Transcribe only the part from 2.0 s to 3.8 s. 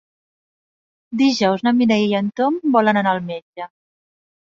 i en Tom volen anar al metge.